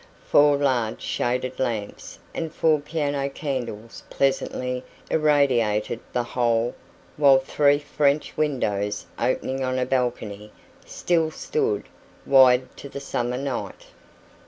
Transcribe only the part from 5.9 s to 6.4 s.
the